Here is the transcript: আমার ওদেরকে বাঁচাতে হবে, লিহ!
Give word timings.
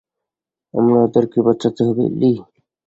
আমার 0.73 0.99
ওদেরকে 1.05 1.39
বাঁচাতে 1.47 1.81
হবে, 1.87 2.03
লিহ! 2.19 2.37